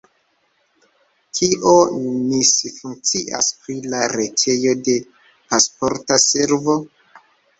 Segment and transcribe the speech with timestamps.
[1.39, 1.73] Kio
[2.29, 4.97] misfunkcias pri la retejo de
[5.51, 6.79] Pasporta Servo?